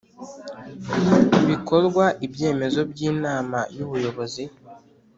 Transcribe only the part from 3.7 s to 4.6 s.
y Ubuyobozi